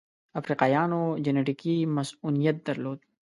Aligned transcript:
افریقایانو 0.39 1.01
جنټیکي 1.25 1.75
مصوونیت 1.95 2.57
درلود. 2.67 2.99